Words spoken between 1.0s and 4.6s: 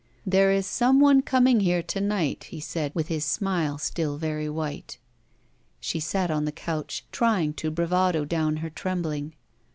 coming here to night/* he said, with his smile still very